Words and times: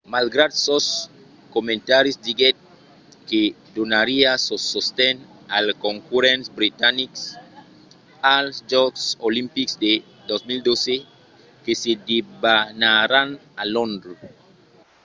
malgrat 0.15 0.51
sos 0.65 0.85
comentaris 1.55 2.17
diguèt 2.25 2.57
que 3.29 3.41
donariá 3.75 4.31
sos 4.47 4.63
sosten 4.73 5.15
als 5.57 5.69
concurrents 5.85 6.47
britanics 6.57 7.21
als 8.35 8.55
jòcs 8.71 9.01
olimpics 9.27 9.73
de 9.83 9.93
2012 10.29 10.95
que 11.65 11.73
se 11.81 11.91
debanaràn 12.09 13.29
a 13.61 13.63
londres 13.75 14.19